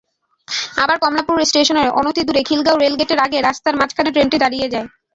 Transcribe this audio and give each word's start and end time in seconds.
আবার 0.83 0.97
কমলাপুর 0.99 1.37
স্টেশনের 1.43 1.87
অনতিদূরে 1.99 2.41
খিলগাঁও 2.47 2.81
রেলগেটের 2.83 3.19
আগে 3.19 3.37
রাস্তার 3.39 3.79
মাঝখানে 3.79 4.09
ট্রেনটি 4.11 4.37
দাঁড়িয়ে 4.39 4.67
যায়। 4.73 4.87